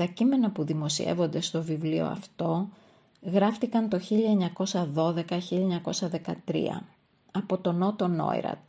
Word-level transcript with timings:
Τα 0.00 0.06
κείμενα 0.06 0.50
που 0.50 0.64
δημοσιεύονται 0.64 1.40
στο 1.40 1.62
βιβλίο 1.62 2.06
αυτό 2.06 2.68
γράφτηκαν 3.22 3.88
το 3.88 4.00
1912-1913 4.94 6.80
από 7.30 7.58
τον 7.58 7.76
Νότο 7.76 8.08
Νόιρατ. 8.08 8.68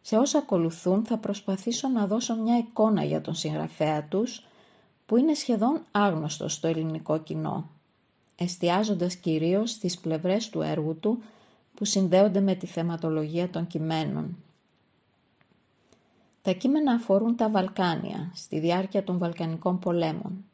Σε 0.00 0.16
όσα 0.16 0.38
ακολουθούν 0.38 1.04
θα 1.04 1.16
προσπαθήσω 1.16 1.88
να 1.88 2.06
δώσω 2.06 2.36
μια 2.36 2.58
εικόνα 2.58 3.04
για 3.04 3.20
τον 3.20 3.34
συγγραφέα 3.34 4.04
τους 4.04 4.46
που 5.06 5.16
είναι 5.16 5.34
σχεδόν 5.34 5.82
άγνωστος 5.90 6.52
στο 6.52 6.68
ελληνικό 6.68 7.18
κοινό, 7.18 7.68
εστιάζοντας 8.36 9.14
κυρίως 9.14 9.70
στις 9.70 9.98
πλευρές 9.98 10.48
του 10.48 10.60
έργου 10.60 10.96
του 11.00 11.22
που 11.74 11.84
συνδέονται 11.84 12.40
με 12.40 12.54
τη 12.54 12.66
θεματολογία 12.66 13.50
των 13.50 13.66
κειμένων. 13.66 14.36
Τα 16.42 16.52
κείμενα 16.52 16.92
αφορούν 16.92 17.36
τα 17.36 17.50
Βαλκάνια 17.50 18.30
στη 18.34 18.58
διάρκεια 18.58 19.04
των 19.04 19.18
Βαλκανικών 19.18 19.78
πολέμων 19.78 20.44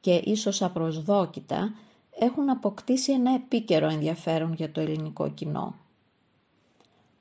και 0.00 0.14
ίσως 0.24 0.62
απροσδόκητα 0.62 1.74
έχουν 2.18 2.50
αποκτήσει 2.50 3.12
ένα 3.12 3.34
επίκαιρο 3.34 3.88
ενδιαφέρον 3.88 4.52
για 4.52 4.72
το 4.72 4.80
ελληνικό 4.80 5.30
κοινό. 5.30 5.74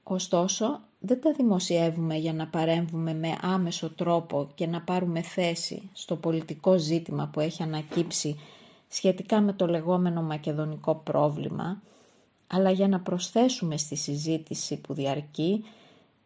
Ωστόσο, 0.04 0.80
δεν 1.00 1.22
τα 1.22 1.32
δημοσιεύουμε 1.32 2.16
για 2.16 2.34
να 2.34 2.48
παρέμβουμε 2.48 3.14
με 3.14 3.38
άμεσο 3.42 3.90
τρόπο 3.90 4.50
και 4.56 4.68
να 4.68 4.82
πάρουμε 4.82 5.22
θέση 5.22 5.90
στο 5.94 6.16
πολιτικό 6.16 6.78
ζήτημα 6.78 7.30
που 7.34 7.40
έχει 7.40 7.64
ανακύψει 7.64 8.40
σχετικά 8.88 9.42
με 9.42 9.54
το 9.54 9.68
λεγόμενο 9.68 10.22
μακεδονικό 10.22 10.96
πρόβλημα, 10.96 11.82
αλλά 12.48 12.72
για 12.72 12.88
να 12.88 13.00
προσθέσουμε 13.00 13.78
στη 13.78 13.96
συζήτηση 13.96 14.78
που 14.78 14.94
διαρκεί 14.94 15.64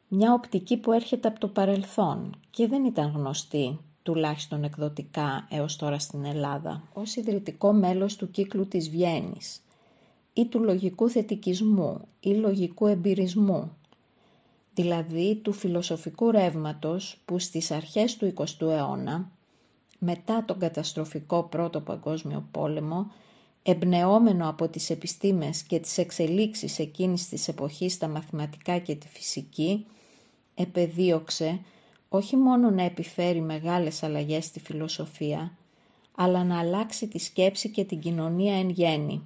μια 0.08 0.34
οπτική 0.34 0.78
που 0.78 0.92
έρχεται 0.92 1.28
από 1.28 1.40
το 1.40 1.48
παρελθόν 1.48 2.36
και 2.50 2.68
δεν 2.68 2.86
ήταν 2.86 3.12
γνωστή, 3.16 3.80
τουλάχιστον 4.04 4.64
εκδοτικά 4.64 5.48
έως 5.50 5.76
τώρα 5.76 6.00
στην 6.00 6.26
Ελλάδα, 6.26 6.84
ως 6.94 7.16
ιδρυτικό 7.16 7.74
μέλος 7.74 8.16
του 8.16 8.32
κύκλου 8.32 8.68
της 8.68 8.90
Βιέννης 8.90 9.62
ή 10.34 10.46
του 10.46 10.64
λογικού 10.64 11.10
θετικισμού 11.10 12.02
ή 12.20 12.30
λογικού 12.30 12.88
εμπειρισμού, 12.88 13.72
δηλαδή 14.74 15.36
του 15.36 15.54
φιλοσοφικού 15.54 16.32
ρεύματος 16.32 17.22
που 17.26 17.40
στις 17.40 17.72
αρχές 17.72 18.18
του 18.18 18.34
20ου 18.36 18.68
αιώνα, 18.68 19.32
μετά 20.00 20.44
τον 20.48 20.60
καταστροφικό 20.60 21.44
Πρώτο 21.44 21.82
Παγκόσμιο 21.82 22.48
Πόλεμο, 22.52 23.12
εμπνεόμενο 23.64 24.50
από 24.50 24.68
τις 24.68 24.90
επιστήμες 24.90 25.64
και 25.64 25.80
τις 25.80 25.98
εξελίξεις 25.98 26.80
εκείνης 26.80 27.30
της 27.30 27.48
εποχής 27.48 27.94
στα 27.94 28.08
μαθηματικά 28.08 28.78
και 28.78 28.96
τη 28.96 29.08
φυσική, 29.08 29.86
επεδίωξε 30.56 31.60
όχι 32.10 32.38
μόνο 32.38 32.70
να 32.70 32.84
επιφέρει 32.84 33.42
μεγάλες 33.42 34.04
αλλαγές 34.04 34.46
στη 34.46 34.60
φιλοσοφία, 34.60 35.58
αλλά 36.16 36.44
να 36.44 36.60
αλλάξει 36.60 37.08
τη 37.08 37.20
σκέψη 37.20 37.70
και 37.70 37.84
την 37.84 38.00
κοινωνία 38.00 38.56
εν 38.56 38.70
γέννη. 38.70 39.24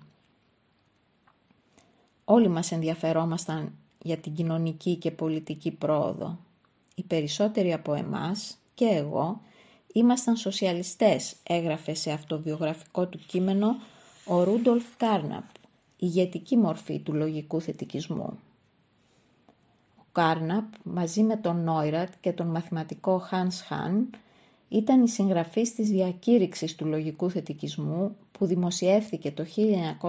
Όλοι 2.25 2.47
μας 2.47 2.71
ενδιαφερόμασταν 2.71 3.73
για 4.01 4.17
την 4.17 4.33
κοινωνική 4.33 4.95
και 4.95 5.11
πολιτική 5.11 5.71
πρόοδο. 5.71 6.37
Οι 6.95 7.03
περισσότεροι 7.03 7.73
από 7.73 7.93
εμάς 7.93 8.57
και 8.73 8.85
εγώ 8.85 9.41
ήμασταν 9.93 10.35
σοσιαλιστές, 10.35 11.35
έγραφε 11.43 11.93
σε 11.93 12.11
αυτοβιογραφικό 12.11 13.07
του 13.07 13.19
κείμενο 13.27 13.75
ο 14.29 14.43
Ρούντολφ 14.43 14.97
Κάρναπ, 14.97 15.43
ηγετική 15.97 16.57
μορφή 16.57 16.99
του 16.99 17.13
λογικού 17.13 17.61
θετικισμού. 17.61 18.39
Ο 19.97 20.03
Κάρναπ 20.11 20.73
μαζί 20.83 21.23
με 21.23 21.35
τον 21.35 21.63
Νόιρατ 21.63 22.09
και 22.21 22.31
τον 22.31 22.47
μαθηματικό 22.47 23.17
Χάνς 23.17 23.61
Χάν 23.61 24.09
ήταν 24.69 25.03
η 25.03 25.09
συγγραφής 25.09 25.75
της 25.75 25.89
διακήρυξης 25.89 26.75
του 26.75 26.85
λογικού 26.85 27.29
θετικισμού 27.29 28.15
που 28.31 28.45
δημοσιεύθηκε 28.45 29.31
το 29.31 29.45
1929 29.55 30.07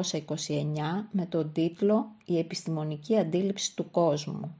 με 1.10 1.27
τον 1.27 1.53
τίτλο 1.53 2.10
«Η 2.25 2.38
επιστημονική 2.38 3.19
αντίληψη 3.19 3.76
του 3.76 3.91
κόσμου». 3.91 4.56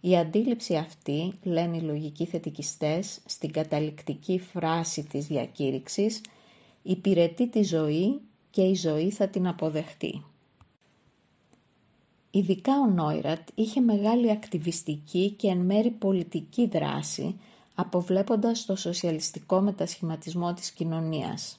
Η 0.00 0.16
αντίληψη 0.16 0.76
αυτή, 0.76 1.32
λένε 1.42 1.76
οι 1.76 1.80
λογικοί 1.80 2.24
θετικιστές, 2.24 3.20
στην 3.24 3.52
καταληκτική 3.52 4.38
φράση 4.38 5.04
της 5.04 5.26
διακήρυξης, 5.26 6.20
υπηρετεί 6.82 7.48
τη 7.48 7.62
ζωή 7.62 8.20
και 8.50 8.62
η 8.62 8.74
ζωή 8.74 9.10
θα 9.10 9.28
την 9.28 9.46
αποδεχτεί. 9.46 10.24
Ειδικά 12.30 12.80
ο 12.80 12.86
Νόιρατ 12.86 13.48
είχε 13.54 13.80
μεγάλη 13.80 14.30
ακτιβιστική 14.30 15.30
και 15.30 15.48
εν 15.48 15.58
μέρη 15.58 15.90
πολιτική 15.90 16.66
δράση, 16.66 17.40
αποβλέποντας 17.74 18.64
το 18.64 18.76
σοσιαλιστικό 18.76 19.60
μετασχηματισμό 19.60 20.54
της 20.54 20.70
κοινωνίας. 20.70 21.56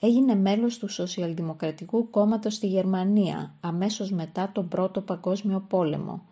Έγινε 0.00 0.34
μέλος 0.34 0.78
του 0.78 0.88
Σοσιαλδημοκρατικού 0.88 2.10
Κόμματος 2.10 2.54
στη 2.54 2.66
Γερμανία, 2.66 3.54
αμέσως 3.60 4.10
μετά 4.10 4.50
τον 4.54 4.68
Πρώτο 4.68 5.00
Παγκόσμιο 5.00 5.64
Πόλεμο 5.68 6.22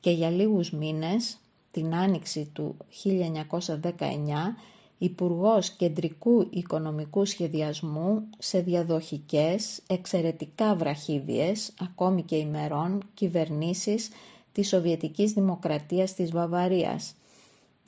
και 0.00 0.10
για 0.10 0.30
λίγους 0.30 0.70
μήνες, 0.70 1.38
την 1.70 1.94
άνοιξη 1.94 2.50
του 2.52 2.76
1919, 2.88 4.56
Υπουργός 4.98 5.70
Κεντρικού 5.70 6.46
Οικονομικού 6.50 7.24
Σχεδιασμού 7.24 8.28
σε 8.38 8.60
διαδοχικές, 8.60 9.80
εξαιρετικά 9.86 10.74
βραχίδιες, 10.74 11.72
ακόμη 11.80 12.22
και 12.22 12.36
ημερών, 12.36 13.02
κυβερνήσεις 13.14 14.08
της 14.52 14.68
Σοβιετικής 14.68 15.32
Δημοκρατίας 15.32 16.14
της 16.14 16.30
Βαβαρίας, 16.30 17.14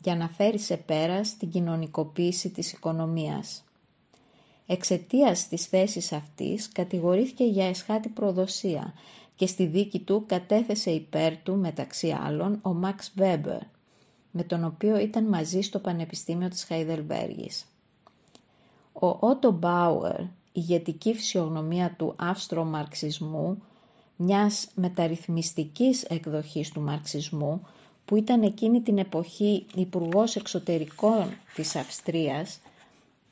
για 0.03 0.17
να 0.17 0.29
φέρει 0.29 0.59
σε 0.59 0.77
πέρα 0.77 1.21
την 1.39 1.51
κοινωνικοποίηση 1.51 2.51
της 2.51 2.73
οικονομίας. 2.73 3.65
Εξαιτίας 4.67 5.49
της 5.49 5.67
θέσης 5.67 6.13
αυτής 6.13 6.69
κατηγορήθηκε 6.69 7.45
για 7.45 7.69
εσχάτη 7.69 8.09
προδοσία 8.09 8.95
και 9.37 9.47
στη 9.47 9.67
δίκη 9.67 9.99
του 9.99 10.25
κατέθεσε 10.27 10.91
υπέρ 10.91 11.37
του 11.37 11.57
μεταξύ 11.57 12.17
άλλων 12.25 12.59
ο 12.63 12.73
Μαξ 12.73 13.13
Βέμπερ, 13.17 13.61
με 14.39 14.45
τον 14.45 14.65
οποίο 14.65 14.99
ήταν 14.99 15.25
μαζί 15.25 15.61
στο 15.61 15.79
Πανεπιστήμιο 15.79 16.49
της 16.49 16.65
Χαϊδελβέργης. 16.65 17.65
Ο 18.93 19.07
Ότο 19.07 19.51
Μπάουερ, 19.51 20.21
ηγετική 20.53 21.15
φυσιογνωμία 21.15 21.95
του 21.99 22.15
αύστρο-μαρξισμού, 22.17 23.63
μιας 24.17 24.69
μεταρρυθμιστικής 24.75 26.03
εκδοχής 26.03 26.71
του 26.71 26.81
μαρξισμού, 26.81 27.67
που 28.05 28.17
ήταν 28.17 28.43
εκείνη 28.43 28.81
την 28.81 28.99
εποχή 28.99 29.67
υπουργός 29.75 30.37
Εξωτερικών 30.37 31.29
της 31.55 31.77
Αυστρίας, 31.77 32.61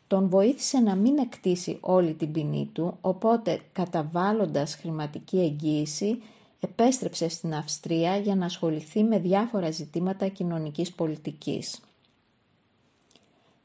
τον 0.06 0.28
βοήθησε 0.28 0.78
να 0.78 0.94
μην 0.94 1.18
εκτίσει 1.18 1.78
όλη 1.80 2.14
την 2.14 2.32
ποινή 2.32 2.70
του, 2.72 2.96
οπότε 3.00 3.60
καταβάλλοντας 3.72 4.74
χρηματική 4.74 5.38
εγγύηση 5.38 6.22
επέστρεψε 6.66 7.28
στην 7.28 7.54
Αυστρία 7.54 8.16
για 8.16 8.34
να 8.34 8.44
ασχοληθεί 8.44 9.02
με 9.02 9.18
διάφορα 9.18 9.70
ζητήματα 9.70 10.28
κοινωνικής 10.28 10.92
πολιτικής. 10.92 11.80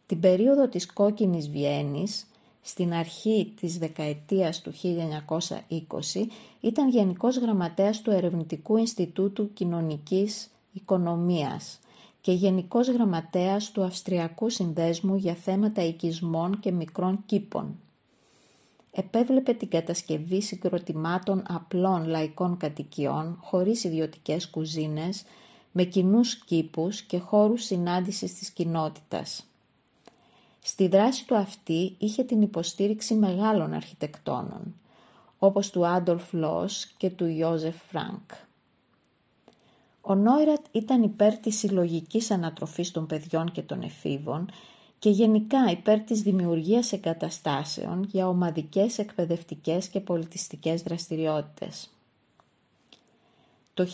Την 0.06 0.20
περίοδο 0.20 0.68
της 0.68 0.94
κόκκινης 0.94 1.50
Βιέννης, 1.50 2.28
στην 2.62 2.94
αρχή 2.94 3.54
της 3.60 3.78
δεκαετίας 3.78 4.62
του 4.62 4.72
1920, 4.72 6.28
ήταν 6.62 6.90
Γενικός 6.90 7.38
Γραμματέας 7.38 8.02
του 8.02 8.12
Ερευνητικού 8.12 8.78
Ινστιτούτου 8.78 9.54
Κοινωνικής 9.54 10.50
Οικονομίας 10.74 11.80
και 12.22 12.32
Γενικός 12.32 12.88
Γραμματέας 12.88 13.72
του 13.72 13.84
Αυστριακού 13.84 14.50
Συνδέσμου 14.50 15.16
για 15.16 15.34
θέματα 15.34 15.84
οικισμών 15.84 16.60
και 16.60 16.72
μικρών 16.72 17.24
κήπων 17.26 17.76
επέβλεπε 18.92 19.54
την 19.54 19.70
κατασκευή 19.70 20.42
συγκροτημάτων 20.42 21.44
απλών 21.48 22.06
λαϊκών 22.06 22.58
κατοικιών 22.58 23.38
χωρίς 23.42 23.84
ιδιωτικές 23.84 24.50
κουζίνες, 24.50 25.24
με 25.72 25.84
κοινούς 25.84 26.36
κήπους 26.36 27.02
και 27.02 27.18
χώρους 27.20 27.64
συνάντησης 27.64 28.34
της 28.34 28.50
κοινότητας. 28.50 29.46
Στη 30.60 30.88
δράση 30.88 31.26
του 31.26 31.36
αυτή 31.36 31.96
είχε 31.98 32.24
την 32.24 32.42
υποστήριξη 32.42 33.14
μεγάλων 33.14 33.74
αρχιτεκτόνων, 33.74 34.76
όπως 35.38 35.70
του 35.70 35.88
Άντολφ 35.88 36.34
Λόος 36.34 36.86
και 36.98 37.10
του 37.10 37.26
Γιόζεφ 37.26 37.76
Φρανκ. 37.88 38.32
Ο 40.02 40.16
Νόιρατ 40.16 40.66
ήταν 40.72 41.04
υπέρ 41.04 41.38
της 41.38 41.58
συλλογικής 41.58 42.32
ανατροφής 42.32 42.92
των 42.92 43.08
παιδιών 43.08 43.52
και 43.52 43.62
των 43.62 43.82
εφήβων 43.82 44.50
και 45.02 45.10
γενικά 45.10 45.72
υπέρ 45.72 46.00
της 46.00 46.22
δημιουργίας 46.22 46.92
εγκαταστάσεων 46.92 48.04
για 48.04 48.28
ομαδικές 48.28 48.98
εκπαιδευτικές 48.98 49.88
και 49.88 50.00
πολιτιστικές 50.00 50.82
δραστηριότητες. 50.82 51.90
Το 53.74 53.86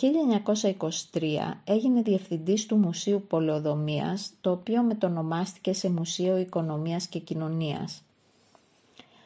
1923 1.11 1.61
έγινε 1.63 2.01
διευθυντής 2.01 2.65
του 2.65 2.75
Μουσείου 2.75 3.25
Πολεοδομίας, 3.27 4.31
το 4.41 4.51
οποίο 4.51 4.83
μετονομάστηκε 4.83 5.73
σε 5.73 5.89
Μουσείο 5.89 6.37
Οικονομίας 6.37 7.07
και 7.07 7.19
Κοινωνίας. 7.19 8.03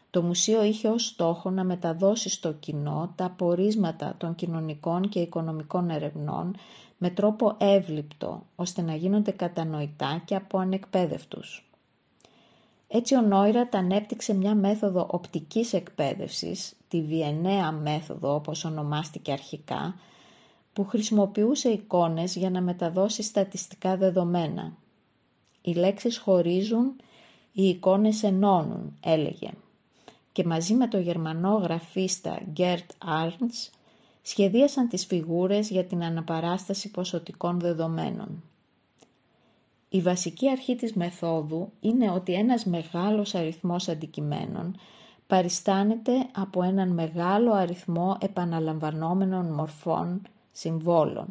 Το 0.10 0.22
μουσείο 0.22 0.64
είχε 0.64 0.88
ως 0.88 1.06
στόχο 1.06 1.50
να 1.50 1.64
μεταδώσει 1.64 2.30
στο 2.30 2.52
κοινό 2.52 3.14
τα 3.16 3.26
απορίσματα 3.26 4.16
των 4.18 4.36
κοινωνικών 4.36 5.10
και 5.10 5.20
οικονομικών 5.20 5.90
ερευνών 5.90 6.56
με 6.98 7.10
τρόπο 7.10 7.56
εύληπτο, 7.58 8.44
ώστε 8.56 8.82
να 8.82 8.96
γίνονται 8.96 9.32
κατανοητά 9.32 10.22
και 10.26 10.36
από 10.36 10.58
ανεκπαίδευτους. 10.58 11.66
Έτσι 12.94 13.16
ο 13.16 13.22
Νόιρατ 13.22 13.76
ανέπτυξε 13.76 14.34
μια 14.34 14.56
μέθοδο 14.56 15.08
οπτικής 15.12 15.74
εκπαίδευσης, 15.74 16.74
τη 16.88 17.02
Βιενέα 17.02 17.72
μέθοδο 17.72 18.36
όπως 18.36 18.66
ονομάστηκε 18.66 19.32
αρχικά, 19.32 19.96
που 20.74 20.86
χρησιμοποιούσε 20.86 21.70
εικόνες 21.70 22.36
για 22.36 22.50
να 22.50 22.62
μεταδώσει 22.62 23.24
στατιστικά 23.24 23.98
δεδομένα. 23.98 24.74
Οι 25.62 25.74
λέξεις 25.74 26.18
χωρίζουν, 26.18 26.96
οι 27.52 27.68
εικόνες 27.68 28.24
ενώνουν, 28.24 28.98
έλεγε. 29.04 29.50
Και 30.32 30.44
μαζί 30.44 30.74
με 30.74 30.88
το 30.88 30.98
γερμανό 30.98 31.56
γραφίστα 31.56 32.40
Gert 32.58 33.08
Arns 33.08 33.70
σχεδίασαν 34.22 34.88
τις 34.88 35.06
φιγούρες 35.06 35.70
για 35.70 35.86
την 35.86 36.04
αναπαράσταση 36.04 36.92
ποσοτικών 36.92 37.60
δεδομένων. 37.60 38.44
Η 39.94 40.02
βασική 40.02 40.50
αρχή 40.50 40.76
της 40.76 40.94
μεθόδου 40.94 41.72
είναι 41.80 42.12
ότι 42.12 42.34
ένας 42.34 42.66
μεγάλος 42.66 43.36
αριθμός 43.36 43.88
αντικειμένων 43.88 44.76
παριστάνεται 45.28 46.12
από 46.32 46.64
έναν 46.64 46.90
μεγάλο 46.90 47.54
αριθμό 47.54 48.18
επαναλαμβανόμενων 48.20 49.46
μορφών 49.54 50.22
συμβόλων. 50.52 51.28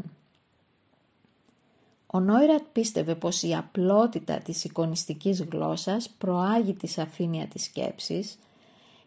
Ο 2.07 2.21
Νόιρατ 2.21 2.62
πίστευε 2.73 3.15
πως 3.15 3.43
η 3.43 3.55
απλότητα 3.55 4.39
της 4.39 4.65
εικονιστικής 4.65 5.43
γλώσσας 5.43 6.11
προάγει 6.19 6.75
τη 6.75 6.87
σαφήνεια 6.87 7.47
της 7.47 7.65
σκέψης 7.65 8.39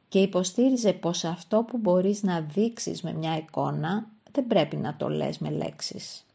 και 0.10 0.20
υποστήριζε 0.20 0.94
πως 0.94 1.24
αυτό 1.24 1.64
που 1.64 1.78
μπορείς 1.78 2.24
να 2.24 2.42
δείξεις 2.42 3.02
με 3.02 3.14
μια 3.14 3.38
εικόνα 3.38 4.08
δεν 4.32 4.48
πρέπει 4.48 4.76
να 4.76 4.96
το 4.96 5.10
λες 5.10 5.38
με 5.38 5.50
λέξεις. 5.50 6.26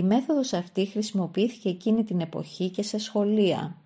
Η 0.00 0.02
μέθοδος 0.02 0.52
αυτή 0.52 0.86
χρησιμοποιήθηκε 0.86 1.68
εκείνη 1.68 2.04
την 2.04 2.20
εποχή 2.20 2.68
και 2.68 2.82
σε 2.82 2.98
σχολεία. 2.98 3.76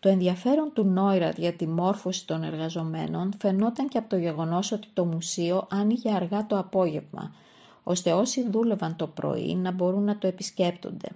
Το 0.00 0.08
ενδιαφέρον 0.08 0.72
του 0.72 0.84
Νόιρατ 0.84 1.38
για 1.38 1.52
τη 1.52 1.66
μόρφωση 1.66 2.26
των 2.26 2.42
εργαζομένων 2.42 3.32
φαινόταν 3.38 3.88
και 3.88 3.98
από 3.98 4.08
το 4.08 4.16
γεγονός 4.16 4.72
ότι 4.72 4.88
το 4.92 5.04
μουσείο 5.04 5.66
άνοιγε 5.70 6.12
αργά 6.14 6.46
το 6.46 6.58
απόγευμα, 6.58 7.34
ώστε 7.82 8.12
όσοι 8.12 8.48
δούλευαν 8.50 8.96
το 8.96 9.06
πρωί 9.06 9.54
να 9.54 9.70
μπορούν 9.70 10.04
να 10.04 10.18
το 10.18 10.26
επισκέπτονται. 10.26 11.08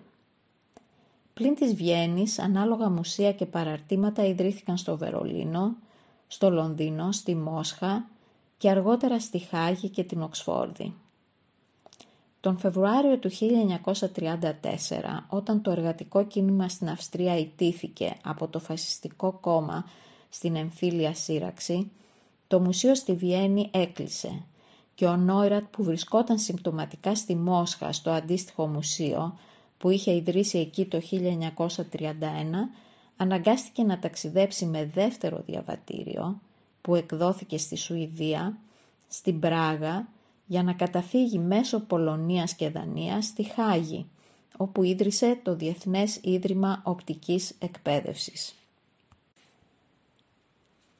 Πλην 1.35 1.55
της 1.55 1.75
Βιέννης, 1.75 2.39
ανάλογα 2.39 2.91
μουσεία 2.91 3.33
και 3.33 3.47
παραρτήματα 3.47 4.25
ιδρύθηκαν 4.25 4.77
στο 4.77 4.97
Βερολίνο, 4.97 5.77
στο 6.27 6.50
Λονδίνο, 6.50 7.12
στη 7.12 7.35
Μόσχα 7.35 8.06
και 8.59 8.71
αργότερα 8.71 9.21
στη 9.21 9.39
Χάγη 9.39 9.89
και 9.89 10.05
την 10.05 10.23
Οξφόρδη. 10.23 10.95
Τον 12.40 12.58
Φεβρουάριο 12.58 13.19
του 13.19 13.31
1934, 13.31 13.35
όταν 15.29 15.62
το 15.62 15.70
εργατικό 15.70 16.25
κίνημα 16.25 16.69
στην 16.69 16.88
Αυστρία 16.88 17.38
ιτήθηκε 17.38 18.17
από 18.25 18.49
το 18.49 18.58
φασιστικό 18.58 19.32
κόμμα 19.32 19.85
στην 20.29 20.56
εμφύλια 20.56 21.14
σύραξη, 21.14 21.90
το 22.46 22.61
μουσείο 22.61 22.94
στη 22.94 23.14
Βιέννη 23.14 23.69
έκλεισε 23.73 24.43
και 24.94 25.06
ο 25.06 25.17
Νόιρατ 25.17 25.64
που 25.70 25.82
βρισκόταν 25.85 26.38
συμπτωματικά 26.38 27.14
στη 27.14 27.35
Μόσχα 27.37 27.93
στο 27.93 28.11
αντίστοιχο 28.11 28.67
μουσείο 28.67 29.38
που 29.79 29.90
είχε 29.90 30.14
ιδρύσει 30.14 30.58
εκεί 30.58 30.87
το 30.87 31.00
1931 31.11 32.12
αναγκάστηκε 33.17 33.82
να 33.82 33.99
ταξιδέψει 33.99 34.67
με 34.67 34.90
δεύτερο 34.94 35.43
διαβατήριο 35.46 36.40
που 36.81 36.94
εκδόθηκε 36.94 37.58
στη 37.58 37.76
Σουηδία, 37.76 38.56
στην 39.08 39.40
Πράγα 39.40 40.08
για 40.49 40.62
να 40.62 40.73
καταφύγει 40.73 41.39
μέσω 41.39 41.81
Πολωνίας 41.81 42.55
και 42.55 42.71
Δανίας 42.71 43.25
στη 43.25 43.43
Χάγη, 43.43 44.06
όπου 44.56 44.83
ίδρυσε 44.83 45.39
το 45.43 45.55
Διεθνές 45.55 46.19
Ίδρυμα 46.23 46.81
Οπτικής 46.85 47.55
Εκπαίδευσης. 47.59 48.55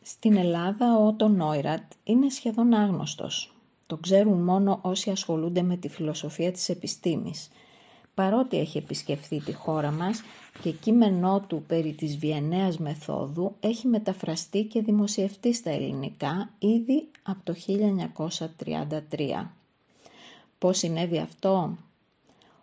Στην 0.03 0.37
Ελλάδα 0.37 0.99
ο 0.99 1.06
Ότο 1.06 1.29
Νόιρατ 1.29 1.93
είναι 2.05 2.31
σχεδόν 2.31 2.75
άγνωστος. 2.75 3.53
Το 3.87 3.97
ξέρουν 3.97 4.43
μόνο 4.43 4.79
όσοι 4.83 5.11
ασχολούνται 5.11 5.62
με 5.62 5.77
τη 5.77 5.89
φιλοσοφία 5.89 6.53
της 6.53 6.69
επιστήμης. 6.69 7.49
Παρότι 8.19 8.59
έχει 8.59 8.79
επισκεφθεί 8.79 9.41
τη 9.41 9.53
χώρα 9.53 9.91
μας 9.91 10.23
και 10.62 10.70
κείμενό 10.70 11.44
του 11.47 11.65
περί 11.67 11.93
της 11.93 12.17
Βιενναίας 12.17 12.79
μεθόδου 12.79 13.55
έχει 13.61 13.87
μεταφραστεί 13.87 14.65
και 14.65 14.82
δημοσιευτεί 14.82 15.55
στα 15.55 15.70
ελληνικά 15.70 16.50
ήδη 16.59 17.09
από 17.23 17.41
το 17.44 17.55
1933. 19.17 19.47
Πώς 20.59 20.79
συνέβη 20.79 21.19
αυτό; 21.19 21.76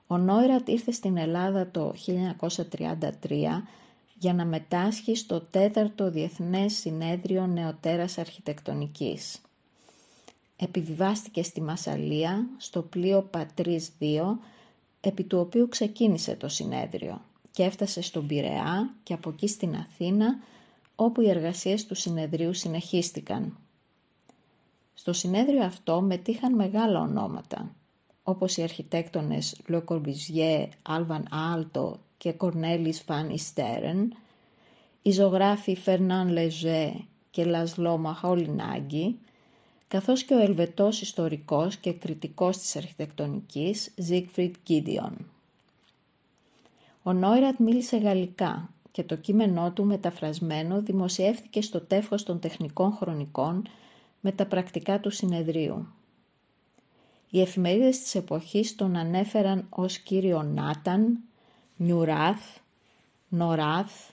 Ο 0.08 0.18
Νόιρατ 0.18 0.68
ήρθε 0.68 0.92
στην 0.92 1.18
Ελλάδα 1.18 1.70
το 1.72 1.94
1933 2.06 3.64
για 4.14 4.34
να 4.34 4.46
μετάσχει 4.46 5.16
στο 5.16 5.42
τέταρτο 5.52 6.12
Διεθνές 6.12 6.74
Συνέδριο 6.74 7.48
Νεοτέρας 7.48 8.18
Αρχιτεκτονικής. 8.18 9.42
Επιβιβάστηκε 10.56 11.44
στη 11.44 11.62
Μασαλία, 11.62 12.48
στο 12.58 12.82
πλοίο 12.82 13.22
Πατρίς 13.22 13.92
2, 14.00 14.38
επί 15.08 15.24
του 15.24 15.40
οποίου 15.40 15.68
ξεκίνησε 15.70 16.36
το 16.36 16.48
συνέδριο 16.48 17.22
και 17.52 17.64
έφτασε 17.64 18.02
στον 18.02 18.28
Πειραιά 18.28 18.94
και 19.04 19.14
από 19.14 19.30
εκεί 19.30 19.48
στην 19.48 19.76
Αθήνα, 19.76 20.40
όπου 20.96 21.22
οι 21.22 21.30
εργασίες 21.30 21.86
του 21.86 21.96
συνεδρίου 21.96 22.54
συνεχίστηκαν. 22.54 23.58
Στο 24.94 25.14
συνέδριο 25.14 25.64
αυτό 25.64 26.02
μετήχαν 26.02 26.56
μεγάλα 26.56 27.00
ονόματα, 27.00 27.76
όπως 28.24 28.58
οι 28.58 28.62
αρχιτέκτονες 28.62 29.62
Le 29.70 29.82
Corbusier, 29.86 30.68
Alvan 30.90 31.24
Aalto 31.32 31.92
και 32.18 32.36
Cornelis 32.40 33.06
van 33.08 33.30
Isteren, 33.30 34.08
οι 35.02 35.12
ζωγράφοι 35.12 35.78
Fernand 35.86 36.38
Léger 36.38 36.92
και 37.30 37.46
Laszlo 37.48 37.98
Maholinaggi, 38.06 39.14
καθώς 39.88 40.24
και 40.24 40.34
ο 40.34 40.40
Ελβετός 40.40 41.02
ιστορικός 41.02 41.76
και 41.76 41.94
κριτικός 41.94 42.58
της 42.58 42.76
αρχιτεκτονικής 42.76 43.94
Siegfried 44.10 44.52
Gideon. 44.68 45.14
Ο 47.04 47.14
Νόιρατ 47.14 47.60
μίλησε 47.60 47.98
γαλλικά 47.98 48.70
και 48.92 49.04
το 49.04 49.16
κείμενό 49.16 49.72
του 49.72 49.86
μεταφρασμένο 49.86 50.82
δημοσιεύθηκε 50.82 51.62
στο 51.62 51.82
τεύχος 51.82 52.24
των 52.24 52.40
τεχνικών 52.40 52.92
χρονικών 52.92 53.68
με 54.22 54.32
τα 54.32 54.46
πρακτικά 54.46 55.00
του 55.00 55.10
συνεδρίου. 55.10 55.88
Οι 57.30 57.42
εφημερίδες 57.42 58.00
της 58.00 58.16
εποχής 58.16 58.76
τον 58.76 58.96
ανέφεραν 58.96 59.68
ως 59.70 59.98
κύριο 59.98 60.44
Νάταν, 60.44 61.20
Νιουράθ, 61.78 62.58
Νοράθ, 63.30 64.10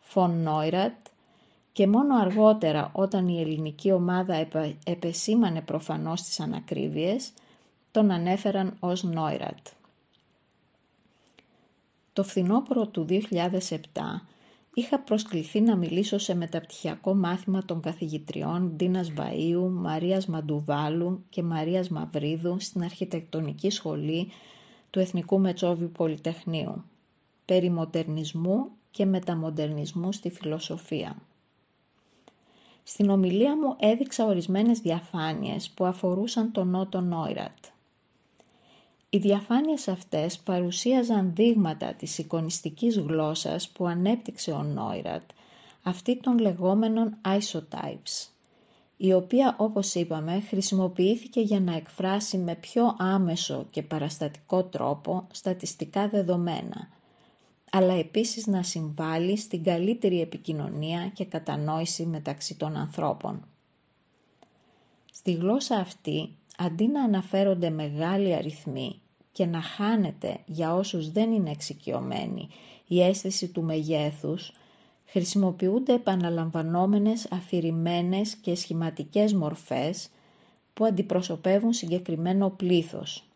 Φον 0.00 0.42
Νόιρατ 0.42 0.96
και 1.78 1.86
μόνο 1.86 2.16
αργότερα 2.16 2.90
όταν 2.92 3.28
η 3.28 3.40
ελληνική 3.40 3.92
ομάδα 3.92 4.46
επεσήμανε 4.84 5.60
προφανώς 5.60 6.22
τις 6.22 6.40
ανακρίβειες, 6.40 7.32
τον 7.90 8.10
ανέφεραν 8.10 8.76
ως 8.80 9.02
Νόιρατ. 9.02 9.66
Το 12.12 12.24
φθινόπωρο 12.24 12.86
του 12.86 13.06
2007 13.08 13.18
είχα 14.74 14.98
προσκληθεί 14.98 15.60
να 15.60 15.76
μιλήσω 15.76 16.18
σε 16.18 16.34
μεταπτυχιακό 16.34 17.14
μάθημα 17.14 17.64
των 17.64 17.80
καθηγητριών 17.80 18.72
Ντίνας 18.76 19.12
Βαΐου, 19.16 19.68
Μαρίας 19.70 20.26
Μαντουβάλου 20.26 21.24
και 21.28 21.42
Μαρίας 21.42 21.88
Μαυρίδου 21.88 22.56
στην 22.60 22.82
Αρχιτεκτονική 22.82 23.70
Σχολή 23.70 24.28
του 24.90 24.98
Εθνικού 24.98 25.40
Μετσόβιου 25.40 25.90
Πολυτεχνείου, 25.90 26.84
περί 27.44 27.70
μοντερνισμού 27.70 28.66
και 28.90 29.06
μεταμοντερνισμού 29.06 30.12
στη 30.12 30.30
φιλοσοφία. 30.30 31.16
Στην 32.90 33.10
ομιλία 33.10 33.56
μου 33.56 33.76
έδειξα 33.78 34.24
ορισμένες 34.24 34.80
διαφάνειες 34.80 35.70
που 35.70 35.84
αφορούσαν 35.84 36.52
τον 36.52 36.68
Νότο 36.68 37.00
Νόιρατ. 37.00 37.58
Οι 39.10 39.18
διαφάνειες 39.18 39.88
αυτές 39.88 40.38
παρουσίαζαν 40.38 41.32
δείγματα 41.34 41.94
της 41.94 42.18
εικονιστικής 42.18 42.98
γλώσσας 42.98 43.68
που 43.68 43.86
ανέπτυξε 43.86 44.50
ο 44.50 44.62
Νόιρατ, 44.62 45.22
αυτή 45.82 46.16
των 46.16 46.38
λεγόμενων 46.38 47.16
isotypes, 47.24 48.28
η 48.96 49.12
οποία 49.12 49.54
όπως 49.58 49.94
είπαμε 49.94 50.40
χρησιμοποιήθηκε 50.40 51.40
για 51.40 51.60
να 51.60 51.74
εκφράσει 51.76 52.38
με 52.38 52.54
πιο 52.54 52.96
άμεσο 52.98 53.66
και 53.70 53.82
παραστατικό 53.82 54.64
τρόπο 54.64 55.26
στατιστικά 55.30 56.08
δεδομένα, 56.08 56.88
αλλά 57.70 57.94
επίσης 57.94 58.46
να 58.46 58.62
συμβάλλει 58.62 59.36
στην 59.36 59.62
καλύτερη 59.62 60.20
επικοινωνία 60.20 61.08
και 61.08 61.24
κατανόηση 61.24 62.06
μεταξύ 62.06 62.54
των 62.54 62.76
ανθρώπων. 62.76 63.46
Στη 65.12 65.32
γλώσσα 65.32 65.76
αυτή 65.76 66.36
αντί 66.56 66.86
να 66.86 67.02
αναφέρονται 67.02 67.70
μεγάλοι 67.70 68.34
αριθμοί 68.34 69.00
και 69.32 69.46
να 69.46 69.62
χάνεται 69.62 70.38
για 70.46 70.74
όσους 70.74 71.12
δεν 71.12 71.32
είναι 71.32 71.50
εξοικειωμένοι 71.50 72.48
η 72.86 73.02
αίσθηση 73.02 73.48
του 73.48 73.62
μεγέθους, 73.62 74.52
χρησιμοποιούνται 75.04 75.94
επαναλαμβανόμενες 75.94 77.26
αφηρημένες 77.30 78.34
και 78.34 78.54
σχηματικές 78.54 79.34
μορφές 79.34 80.08
που 80.74 80.84
αντιπροσωπεύουν 80.84 81.72
συγκεκριμένο 81.72 82.50
πλήθος. 82.50 83.27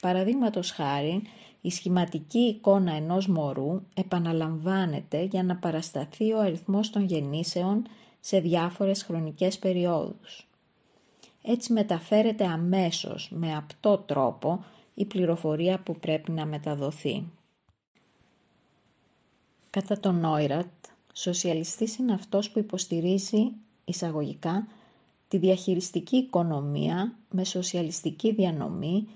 Παραδείγματος 0.00 0.70
χάρη, 0.70 1.22
η 1.60 1.70
σχηματική 1.70 2.38
εικόνα 2.38 2.92
ενός 2.92 3.26
μωρού 3.26 3.82
επαναλαμβάνεται 3.94 5.22
για 5.22 5.42
να 5.42 5.56
παρασταθεί 5.56 6.32
ο 6.32 6.40
αριθμός 6.40 6.90
των 6.90 7.04
γεννήσεων 7.04 7.86
σε 8.20 8.40
διάφορες 8.40 9.02
χρονικές 9.02 9.58
περιόδους. 9.58 10.46
Έτσι 11.42 11.72
μεταφέρεται 11.72 12.46
αμέσως 12.46 13.30
με 13.32 13.56
απτό 13.56 13.98
τρόπο 13.98 14.64
η 14.94 15.04
πληροφορία 15.04 15.78
που 15.78 15.96
πρέπει 15.96 16.30
να 16.30 16.46
μεταδοθεί. 16.46 17.24
Κατά 19.70 20.00
τον 20.00 20.20
Νόιρατ, 20.20 20.66
σοσιαλιστής 21.12 21.96
είναι 21.96 22.12
αυτός 22.12 22.50
που 22.50 22.58
υποστηρίζει 22.58 23.52
εισαγωγικά 23.84 24.66
τη 25.28 25.38
διαχειριστική 25.38 26.16
οικονομία 26.16 27.14
με 27.30 27.44
σοσιαλιστική 27.44 28.34
διανομή 28.34 29.08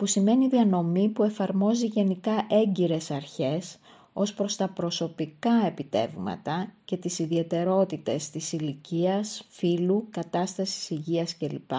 που 0.00 0.06
σημαίνει 0.06 0.48
διανομή 0.48 1.08
που 1.08 1.22
εφαρμόζει 1.22 1.86
γενικά 1.86 2.46
έγκυρες 2.48 3.10
αρχές 3.10 3.78
ως 4.12 4.34
προς 4.34 4.56
τα 4.56 4.68
προσωπικά 4.68 5.66
επιτεύγματα 5.66 6.72
και 6.84 6.96
τις 6.96 7.18
ιδιαιτερότητες 7.18 8.30
της 8.30 8.52
ηλικίας, 8.52 9.46
φύλου, 9.48 10.06
κατάστασης 10.10 10.90
υγείας 10.90 11.36
κλπ, 11.36 11.70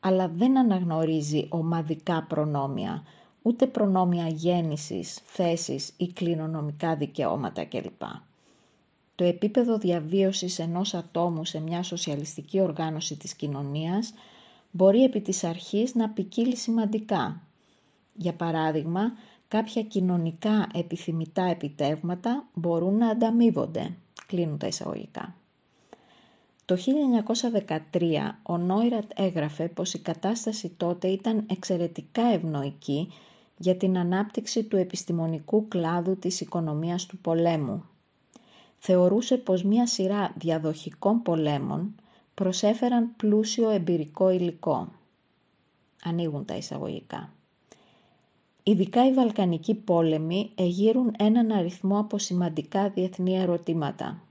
αλλά 0.00 0.28
δεν 0.28 0.58
αναγνωρίζει 0.58 1.46
ομαδικά 1.48 2.26
προνόμια, 2.28 3.02
ούτε 3.42 3.66
προνόμια 3.66 4.28
γέννησης, 4.28 5.18
θέσης 5.24 5.92
ή 5.96 6.06
κληρονομικά 6.08 6.96
δικαιώματα 6.96 7.64
κλπ. 7.64 8.02
Το 9.14 9.24
επίπεδο 9.24 9.78
διαβίωσης 9.78 10.58
ενός 10.58 10.94
ατόμου 10.94 11.44
σε 11.44 11.60
μια 11.60 11.82
σοσιαλιστική 11.82 12.60
οργάνωση 12.60 13.16
της 13.16 13.34
κοινωνίας 13.34 14.14
μπορεί 14.72 15.04
επί 15.04 15.20
της 15.20 15.44
αρχής 15.44 15.94
να 15.94 16.08
ποικίλει 16.08 16.56
σημαντικά. 16.56 17.42
Για 18.14 18.32
παράδειγμα, 18.32 19.12
κάποια 19.48 19.82
κοινωνικά 19.82 20.66
επιθυμητά 20.74 21.42
επιτεύγματα 21.44 22.44
μπορούν 22.54 22.96
να 22.96 23.08
ανταμείβονται. 23.08 23.94
Κλείνουν 24.26 24.58
τα 24.58 24.66
εισαγωγικά. 24.66 25.34
Το 26.64 26.76
1913 28.00 28.38
ο 28.42 28.56
Νόιρατ 28.56 29.10
έγραφε 29.14 29.68
πως 29.68 29.94
η 29.94 29.98
κατάσταση 29.98 30.68
τότε 30.76 31.08
ήταν 31.08 31.46
εξαιρετικά 31.50 32.22
ευνοϊκή 32.22 33.12
για 33.56 33.76
την 33.76 33.98
ανάπτυξη 33.98 34.64
του 34.64 34.76
επιστημονικού 34.76 35.68
κλάδου 35.68 36.16
της 36.16 36.40
οικονομίας 36.40 37.06
του 37.06 37.18
πολέμου. 37.18 37.84
Θεωρούσε 38.78 39.36
πως 39.36 39.62
μία 39.62 39.86
σειρά 39.86 40.32
διαδοχικών 40.36 41.22
πολέμων 41.22 41.94
προσέφεραν 42.34 43.16
πλούσιο 43.16 43.70
εμπειρικό 43.70 44.30
υλικό. 44.30 44.88
Ανοίγουν 46.02 46.44
τα 46.44 46.56
εισαγωγικά. 46.56 47.32
Ειδικά 48.62 49.06
οι 49.06 49.12
Βαλκανικοί 49.12 49.74
πόλεμοι 49.74 50.50
εγείρουν 50.54 51.14
έναν 51.18 51.50
αριθμό 51.50 51.98
από 51.98 52.18
σημαντικά 52.18 52.88
διεθνή 52.88 53.38
ερωτήματα. 53.38 54.22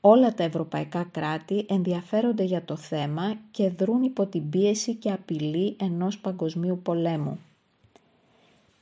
Όλα 0.00 0.34
τα 0.34 0.42
ευρωπαϊκά 0.42 1.08
κράτη 1.10 1.66
ενδιαφέρονται 1.68 2.42
για 2.42 2.64
το 2.64 2.76
θέμα 2.76 3.34
και 3.50 3.68
δρούν 3.68 4.02
υπό 4.02 4.26
την 4.26 4.50
πίεση 4.50 4.94
και 4.94 5.12
απειλή 5.12 5.76
ενός 5.80 6.18
παγκοσμίου 6.18 6.80
πολέμου. 6.82 7.38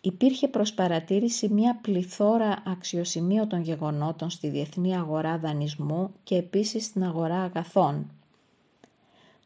Υπήρχε 0.01 0.49
προς 0.49 0.73
παρατήρηση 0.73 1.49
μια 1.49 1.79
πληθώρα 1.83 2.63
αξιοσημείωτων 2.67 3.63
γεγονότων 3.63 4.31
στη 4.31 4.49
διεθνή 4.49 4.97
αγορά 4.97 5.39
δανεισμού 5.39 6.11
και 6.23 6.37
επίσης 6.37 6.85
στην 6.85 7.05
αγορά 7.05 7.43
αγαθών. 7.43 8.11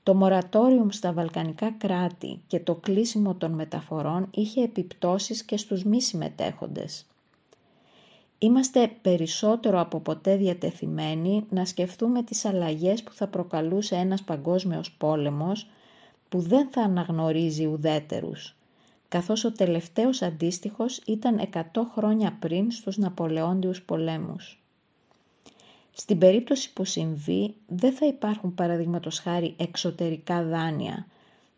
Το 0.03 0.15
μορατόριουμ 0.15 0.89
στα 0.89 1.13
βαλκανικά 1.13 1.71
κράτη 1.71 2.41
και 2.47 2.61
το 2.61 2.75
κλείσιμο 2.75 3.35
των 3.35 3.51
μεταφορών 3.51 4.29
είχε 4.35 4.63
επιπτώσεις 4.63 5.43
και 5.43 5.57
στους 5.57 5.85
μη 5.85 6.03
συμμετέχοντες. 6.03 7.07
Είμαστε 8.39 8.91
περισσότερο 9.03 9.81
από 9.81 10.01
ποτέ 10.01 10.37
διατεθειμένοι 10.37 11.47
να 11.51 11.65
σκεφτούμε 11.65 12.23
τις 12.23 12.45
αλλαγές 12.45 13.03
που 13.03 13.13
θα 13.13 13.27
προκαλούσε 13.27 13.95
ένας 13.95 14.23
παγκόσμιος 14.23 14.93
πόλεμος 14.93 15.67
που 16.29 16.41
δεν 16.41 16.69
θα 16.71 16.83
αναγνωρίζει 16.83 17.67
ουδέτερους, 17.67 18.57
καθώς 19.09 19.45
ο 19.45 19.53
τελευταίος 19.53 20.23
αντίστοιχος 20.23 21.01
ήταν 21.07 21.39
100 21.39 21.85
χρόνια 21.95 22.37
πριν 22.41 22.71
στους 22.71 22.97
Ναπολεόντιους 22.97 23.83
πολέμους. 23.83 24.62
Στην 25.93 26.19
περίπτωση 26.19 26.73
που 26.73 26.85
συμβεί 26.85 27.55
δεν 27.67 27.93
θα 27.93 28.07
υπάρχουν 28.07 28.55
παραδείγματος 28.55 29.19
χάρη 29.19 29.55
εξωτερικά 29.59 30.43
δάνεια, 30.45 31.07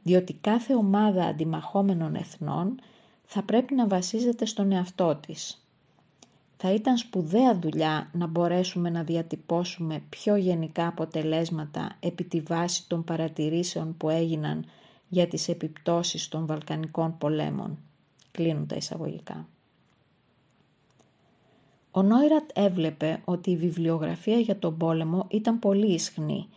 διότι 0.02 0.32
κάθε 0.32 0.74
ομάδα 0.74 1.24
αντιμαχόμενων 1.24 2.14
εθνών 2.14 2.80
θα 3.24 3.42
πρέπει 3.42 3.74
να 3.74 3.86
βασίζεται 3.86 4.46
στον 4.46 4.72
εαυτό 4.72 5.20
της. 5.26 5.64
Θα 6.56 6.72
ήταν 6.72 6.96
σπουδαία 6.96 7.58
δουλειά 7.58 8.10
να 8.12 8.26
μπορέσουμε 8.26 8.90
να 8.90 9.02
διατυπώσουμε 9.02 10.02
πιο 10.08 10.36
γενικά 10.36 10.86
αποτελέσματα 10.86 11.96
επί 12.00 12.24
τη 12.24 12.40
βάση 12.40 12.88
των 12.88 13.04
παρατηρήσεων 13.04 13.96
που 13.96 14.08
έγιναν 14.08 14.64
για 15.08 15.28
τις 15.28 15.48
επιπτώσεις 15.48 16.28
των 16.28 16.46
Βαλκανικών 16.46 17.18
πολέμων. 17.18 17.78
Κλείνουν 18.30 18.66
τα 18.66 18.76
εισαγωγικά. 18.76 19.48
Ο 21.96 22.02
Νόιρατ 22.02 22.50
έβλεπε 22.54 23.22
ότι 23.24 23.50
η 23.50 23.56
βιβλιογραφία 23.56 24.38
για 24.38 24.58
τον 24.58 24.76
πόλεμο 24.76 25.26
ήταν 25.30 25.58
πολύ 25.58 25.92
ισχνή 25.92 26.48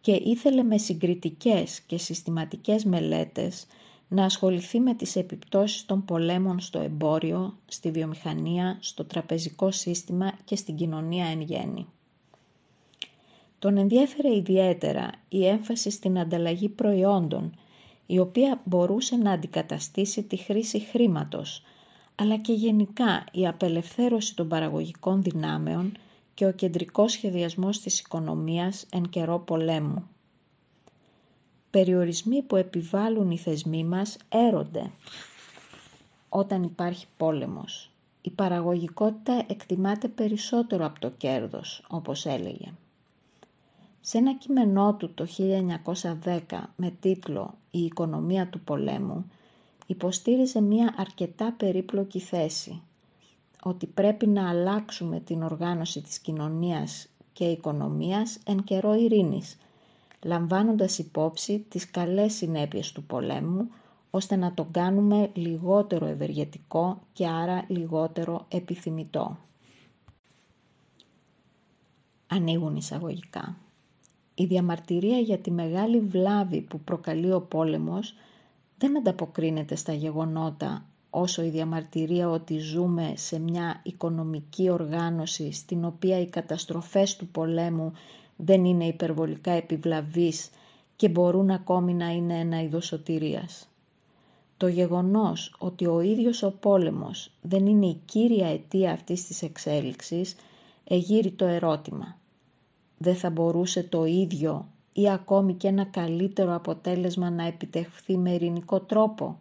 και 0.00 0.12
ήθελε 0.12 0.62
με 0.62 0.78
συγκριτικές 0.78 1.80
και 1.80 1.98
συστηματικές 1.98 2.84
μελέτες 2.84 3.66
να 4.08 4.24
ασχοληθεί 4.24 4.80
με 4.80 4.94
τις 4.94 5.16
επιπτώσεις 5.16 5.86
των 5.86 6.04
πολέμων 6.04 6.60
στο 6.60 6.78
εμπόριο, 6.78 7.58
στη 7.66 7.90
βιομηχανία, 7.90 8.76
στο 8.80 9.04
τραπεζικό 9.04 9.70
σύστημα 9.70 10.32
και 10.44 10.56
στην 10.56 10.76
κοινωνία 10.76 11.26
εν 11.26 11.40
γέννη. 11.40 11.86
Τον 13.58 13.76
ενδιέφερε 13.76 14.36
ιδιαίτερα 14.36 15.10
η 15.28 15.46
έμφαση 15.46 15.90
στην 15.90 16.18
ανταλλαγή 16.18 16.68
προϊόντων, 16.68 17.54
η 18.06 18.18
οποία 18.18 18.60
μπορούσε 18.64 19.16
να 19.16 19.32
αντικαταστήσει 19.32 20.22
τη 20.22 20.36
χρήση 20.36 20.80
χρήματος, 20.80 21.62
αλλά 22.20 22.36
και 22.36 22.52
γενικά 22.52 23.24
η 23.32 23.46
απελευθέρωση 23.46 24.36
των 24.36 24.48
παραγωγικών 24.48 25.22
δυνάμεων 25.22 25.92
και 26.34 26.46
ο 26.46 26.52
κεντρικός 26.52 27.12
σχεδιασμός 27.12 27.80
της 27.80 28.00
οικονομίας 28.00 28.86
εν 28.90 29.08
καιρό 29.08 29.38
πολέμου. 29.38 30.08
Περιορισμοί 31.70 32.42
που 32.42 32.56
επιβάλλουν 32.56 33.30
οι 33.30 33.38
θεσμοί 33.38 33.84
μας 33.84 34.16
έρονται 34.28 34.90
όταν 36.28 36.62
υπάρχει 36.62 37.06
πόλεμος. 37.16 37.90
Η 38.22 38.30
παραγωγικότητα 38.30 39.44
εκτιμάται 39.46 40.08
περισσότερο 40.08 40.84
από 40.84 41.00
το 41.00 41.10
κέρδος, 41.10 41.84
όπως 41.88 42.26
έλεγε. 42.26 42.72
Σε 44.00 44.18
ένα 44.18 44.34
κείμενό 44.34 44.94
του 44.94 45.14
το 45.14 45.26
1910 45.26 46.70
με 46.76 46.92
τίτλο 47.00 47.54
«Η 47.70 47.84
οικονομία 47.84 48.48
του 48.48 48.60
πολέμου» 48.60 49.30
υποστήριζε 49.88 50.60
μία 50.60 50.94
αρκετά 50.96 51.54
περίπλοκη 51.56 52.20
θέση, 52.20 52.82
ότι 53.62 53.86
πρέπει 53.86 54.26
να 54.26 54.48
αλλάξουμε 54.48 55.20
την 55.20 55.42
οργάνωση 55.42 56.00
της 56.00 56.18
κοινωνίας 56.18 57.08
και 57.32 57.44
οικονομίας 57.44 58.38
εν 58.44 58.62
καιρό 58.62 58.94
ειρήνης, 58.94 59.58
λαμβάνοντας 60.24 60.98
υπόψη 60.98 61.64
τις 61.68 61.90
καλές 61.90 62.32
συνέπειες 62.32 62.92
του 62.92 63.02
πολέμου, 63.02 63.68
ώστε 64.10 64.36
να 64.36 64.54
το 64.54 64.68
κάνουμε 64.70 65.30
λιγότερο 65.34 66.06
ευεργετικό 66.06 67.00
και 67.12 67.26
άρα 67.26 67.64
λιγότερο 67.68 68.46
επιθυμητό. 68.48 69.36
Ανοίγουν 72.26 72.76
εισαγωγικά. 72.76 73.56
Η 74.34 74.44
διαμαρτυρία 74.44 75.18
για 75.18 75.38
τη 75.38 75.50
μεγάλη 75.50 76.00
βλάβη 76.00 76.60
που 76.60 76.80
προκαλεί 76.80 77.32
ο 77.32 77.40
πόλεμος 77.40 78.14
δεν 78.78 78.96
ανταποκρίνεται 78.96 79.74
στα 79.74 79.92
γεγονότα 79.92 80.84
όσο 81.10 81.42
η 81.42 81.48
διαμαρτυρία 81.48 82.30
ότι 82.30 82.58
ζούμε 82.58 83.12
σε 83.16 83.38
μια 83.38 83.80
οικονομική 83.82 84.70
οργάνωση 84.70 85.52
στην 85.52 85.84
οποία 85.84 86.20
οι 86.20 86.26
καταστροφές 86.26 87.16
του 87.16 87.28
πολέμου 87.28 87.92
δεν 88.36 88.64
είναι 88.64 88.84
υπερβολικά 88.84 89.50
επιβλαβείς 89.50 90.50
και 90.96 91.08
μπορούν 91.08 91.50
ακόμη 91.50 91.94
να 91.94 92.08
είναι 92.08 92.38
ένα 92.38 92.62
είδος 92.62 92.86
σωτηρίας. 92.86 93.68
Το 94.56 94.68
γεγονός 94.68 95.54
ότι 95.58 95.86
ο 95.86 96.00
ίδιος 96.00 96.42
ο 96.42 96.50
πόλεμος 96.60 97.30
δεν 97.42 97.66
είναι 97.66 97.86
η 97.86 98.00
κύρια 98.04 98.46
αιτία 98.46 98.92
αυτής 98.92 99.26
της 99.26 99.42
εξέλιξης 99.42 100.36
εγείρει 100.84 101.30
το 101.30 101.44
ερώτημα. 101.44 102.18
Δεν 102.98 103.14
θα 103.14 103.30
μπορούσε 103.30 103.82
το 103.82 104.04
ίδιο 104.04 104.68
ή 105.00 105.10
ακόμη 105.10 105.54
και 105.54 105.68
ένα 105.68 105.84
καλύτερο 105.84 106.54
αποτέλεσμα 106.54 107.30
να 107.30 107.44
επιτευχθεί 107.46 108.18
με 108.18 108.30
ειρηνικό 108.30 108.80
τρόπο; 108.80 109.38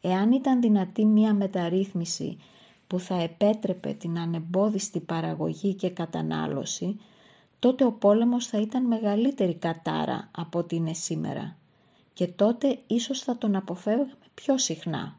Εάν 0.00 0.32
ήταν 0.32 0.60
δυνατή 0.60 1.04
μία 1.04 1.34
μεταρρύθμιση 1.34 2.38
που 2.86 2.98
θα 2.98 3.14
επέτρεπε 3.22 3.92
την 3.92 4.18
ανεμπόδιστη 4.18 5.00
παραγωγή 5.00 5.74
και 5.74 5.90
κατανάλωση, 5.90 7.00
τότε 7.58 7.84
ο 7.84 7.92
πόλεμος 7.92 8.46
θα 8.46 8.60
ήταν 8.60 8.86
μεγαλύτερη 8.86 9.54
κατάρα 9.54 10.28
από 10.30 10.58
ό,τι 10.58 10.76
είναι 10.76 10.92
σήμερα 10.92 11.56
και 12.12 12.26
τότε 12.26 12.78
ίσως 12.86 13.20
θα 13.20 13.38
τον 13.38 13.56
αποφεύγαμε 13.56 14.12
πιο 14.34 14.58
συχνά. 14.58 15.18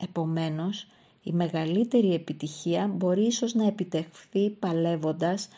Επομένως, 0.00 0.86
η 1.22 1.32
μεγαλύτερη 1.32 2.14
επιτυχία 2.14 2.86
μπορεί 2.86 3.22
ίσως 3.22 3.54
να 3.54 3.66
επιτευχθεί 3.66 4.50
παλεύοντας 4.50 5.48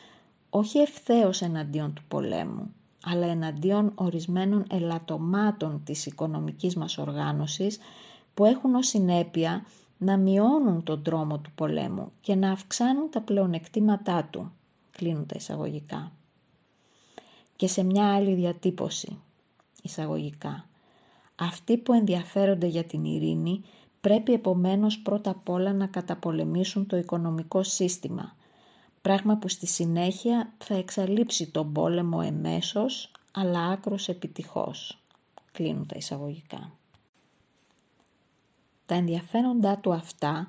όχι 0.51 0.79
ευθέως 0.79 1.41
εναντίον 1.43 1.93
του 1.93 2.03
πολέμου, 2.09 2.75
αλλά 3.05 3.27
εναντίον 3.27 3.93
ορισμένων 3.95 4.65
ελαττωμάτων 4.71 5.83
της 5.85 6.07
οικονομικής 6.07 6.77
μας 6.77 6.99
οργάνωσης 6.99 7.79
που 8.35 8.45
έχουν 8.45 8.75
ως 8.75 8.87
συνέπεια 8.87 9.65
να 9.99 10.17
μειώνουν 10.17 10.83
τον 10.83 11.03
τρόμο 11.03 11.39
του 11.39 11.51
πολέμου 11.55 12.13
και 12.21 12.35
να 12.35 12.51
αυξάνουν 12.51 13.11
τα 13.11 13.21
πλεονεκτήματά 13.21 14.29
του. 14.31 14.53
Κλείνουν 14.91 15.27
τα 15.27 15.35
εισαγωγικά. 15.37 16.13
Και 17.57 17.69
σε 17.69 17.83
μια 17.83 18.15
άλλη 18.15 18.35
διατύπωση, 18.35 19.19
εισαγωγικά. 19.83 20.69
Αυτοί 21.35 21.77
που 21.77 21.93
ενδιαφέρονται 21.93 22.67
για 22.67 22.85
την 22.85 23.05
ειρήνη 23.05 23.63
πρέπει 24.01 24.33
επομένως 24.33 24.99
πρώτα 24.99 25.31
απ' 25.31 25.49
όλα 25.49 25.73
να 25.73 25.87
καταπολεμήσουν 25.87 26.87
το 26.87 26.97
οικονομικό 26.97 27.63
σύστημα, 27.63 28.37
πράγμα 29.01 29.37
που 29.37 29.49
στη 29.49 29.67
συνέχεια 29.67 30.53
θα 30.59 30.75
εξαλείψει 30.75 31.51
τον 31.51 31.73
πόλεμο 31.73 32.21
εμέσως, 32.25 33.11
αλλά 33.33 33.65
άκρος 33.65 34.09
επιτυχώς. 34.09 34.99
Κλείνουν 35.53 35.87
τα 35.87 35.95
εισαγωγικά. 35.97 36.73
Τα 38.87 38.95
ενδιαφέροντά 38.95 39.77
του 39.77 39.93
αυτά 39.93 40.49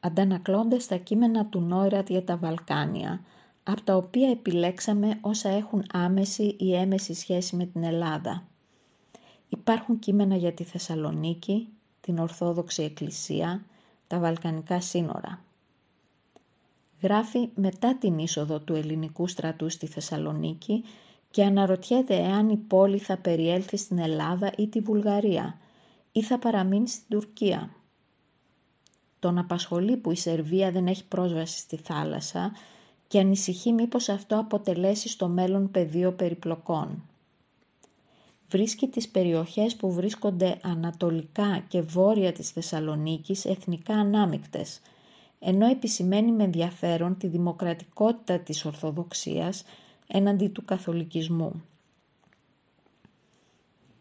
αντανακλώνται 0.00 0.78
στα 0.78 0.96
κείμενα 0.96 1.46
του 1.46 1.60
Νόιρατ 1.60 2.10
για 2.10 2.24
τα 2.24 2.36
Βαλκάνια, 2.36 3.20
από 3.62 3.82
τα 3.82 3.96
οποία 3.96 4.30
επιλέξαμε 4.30 5.18
όσα 5.20 5.48
έχουν 5.48 5.84
άμεση 5.92 6.56
ή 6.58 6.74
έμεση 6.74 7.14
σχέση 7.14 7.56
με 7.56 7.66
την 7.66 7.82
Ελλάδα. 7.82 8.46
Υπάρχουν 9.48 9.98
κείμενα 9.98 10.36
για 10.36 10.52
τη 10.52 10.64
Θεσσαλονίκη, 10.64 11.68
την 12.00 12.18
Ορθόδοξη 12.18 12.82
Εκκλησία, 12.82 13.64
τα 14.06 14.18
Βαλκανικά 14.18 14.80
σύνορα. 14.80 15.42
Γράφει 17.02 17.48
μετά 17.54 17.96
την 17.96 18.18
είσοδο 18.18 18.58
του 18.60 18.74
ελληνικού 18.74 19.26
στρατού 19.26 19.68
στη 19.68 19.86
Θεσσαλονίκη 19.86 20.84
και 21.30 21.44
αναρωτιέται 21.44 22.14
εάν 22.14 22.48
η 22.48 22.56
πόλη 22.56 22.98
θα 22.98 23.16
περιέλθει 23.16 23.76
στην 23.76 23.98
Ελλάδα 23.98 24.52
ή 24.56 24.68
τη 24.68 24.80
Βουλγαρία 24.80 25.58
ή 26.12 26.22
θα 26.22 26.38
παραμείνει 26.38 26.88
στην 26.88 27.04
Τουρκία. 27.08 27.70
Τον 29.18 29.38
απασχολεί 29.38 29.96
που 29.96 30.10
η 30.10 30.16
Σερβία 30.16 30.70
δεν 30.70 30.86
έχει 30.86 31.04
πρόσβαση 31.04 31.58
στη 31.58 31.76
θάλασσα 31.76 32.52
και 33.08 33.18
ανησυχεί 33.18 33.72
μήπως 33.72 34.08
αυτό 34.08 34.38
αποτελέσει 34.38 35.08
στο 35.08 35.28
μέλλον 35.28 35.70
πεδίο 35.70 36.12
περιπλοκών. 36.12 37.02
Βρίσκει 38.48 38.88
τις 38.88 39.08
περιοχές 39.08 39.76
που 39.76 39.92
βρίσκονται 39.92 40.58
ανατολικά 40.62 41.64
και 41.68 41.80
βόρεια 41.80 42.32
της 42.32 42.50
Θεσσαλονίκης 42.50 43.44
εθνικά 43.44 43.94
ανάμεικτες, 43.94 44.80
ενώ 45.38 45.66
επισημαίνει 45.66 46.32
με 46.32 46.44
ενδιαφέρον 46.44 47.16
τη 47.16 47.26
δημοκρατικότητα 47.26 48.38
της 48.38 48.64
Ορθοδοξίας 48.64 49.64
έναντι 50.06 50.48
του 50.48 50.64
καθολικισμού. 50.64 51.62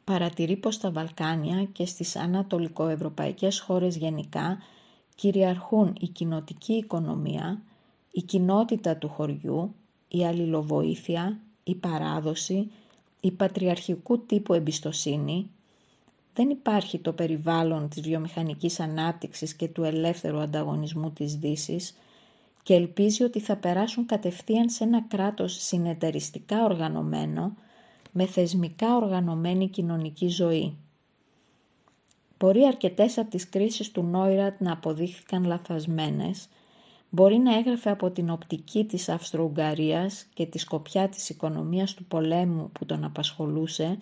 Παρατηρεί 0.04 0.56
πως 0.56 0.76
στα 0.76 0.92
Βαλκάνια 0.92 1.64
και 1.64 1.86
στις 1.86 2.16
ανατολικοευρωπαϊκές 2.16 3.60
χώρες 3.60 3.98
γενικά 3.98 4.58
κυριαρχούν 5.16 5.96
η 6.00 6.08
κοινοτική 6.08 6.74
οικονομία, 6.74 7.62
η 8.12 8.22
κοινότητα 8.22 8.98
του 8.98 9.10
χωριού, 9.10 9.76
η 10.08 10.26
αλληλοβοήθεια, 10.26 11.40
η 11.64 11.76
παράδοση, 11.76 12.72
η 13.20 13.32
πατριαρχικού 13.32 14.26
τύπου 14.26 14.54
εμπιστοσύνη, 14.54 15.50
δεν 16.38 16.50
υπάρχει 16.50 17.00
το 17.00 17.14
περιβάλλον 17.14 17.90
της 17.90 18.02
βιομηχανικής 18.02 18.80
ανάπτυξης 18.80 19.54
και 19.54 19.68
του 19.68 19.84
ελεύθερου 19.84 20.40
ανταγωνισμού 20.40 21.12
της 21.12 21.36
δύσης 21.36 21.94
και 22.64 22.74
ελπίζει 22.74 23.24
ότι 23.24 23.40
θα 23.40 23.56
περάσουν 23.56 24.06
κατευθείαν 24.06 24.70
σε 24.70 24.84
ένα 24.84 25.02
κράτος 25.02 25.64
συνεταιριστικά 25.64 26.64
οργανωμένο 26.64 27.56
με 28.12 28.26
θεσμικά 28.26 28.96
οργανωμένη 28.96 29.68
κοινωνική 29.68 30.28
ζωή. 30.28 30.78
Μπορεί 32.40 32.66
αρκετές 32.66 33.18
από 33.18 33.30
τις 33.30 33.50
κρίσεις 33.50 33.92
του 33.92 34.04
Νόιρατ 34.04 34.62
να 34.62 34.72
αποδείχθηκαν 34.72 35.46
λαθασμένες, 35.46 36.48
μπορεί 37.10 37.38
να 37.38 37.58
έγραφε 37.58 37.90
από 37.90 38.10
την 38.12 38.30
οπτική 38.30 38.86
της 38.86 39.10
Αυστρο-Ουγγαρίας 39.10 40.26
και 40.34 40.46
τη 40.46 40.58
σκοπιά 40.58 41.10
της 41.10 41.30
οικονομίας 41.30 41.94
του 41.94 42.06
πολέμου 42.06 42.70
που 42.72 42.86
τον 42.86 43.04
απασχολούσε, 43.04 43.98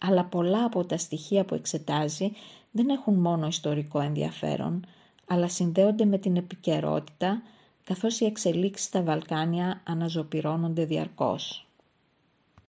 αλλά 0.00 0.24
πολλά 0.24 0.64
από 0.64 0.84
τα 0.84 0.96
στοιχεία 0.96 1.44
που 1.44 1.54
εξετάζει 1.54 2.32
δεν 2.70 2.88
έχουν 2.88 3.14
μόνο 3.14 3.46
ιστορικό 3.46 4.00
ενδιαφέρον, 4.00 4.84
αλλά 5.26 5.48
συνδέονται 5.48 6.04
με 6.04 6.18
την 6.18 6.36
επικαιρότητα, 6.36 7.42
καθώς 7.84 8.20
οι 8.20 8.24
εξελίξεις 8.24 8.86
στα 8.86 9.02
Βαλκάνια 9.02 9.80
αναζωπυρώνονται 9.84 10.84
διαρκώς. 10.84 11.69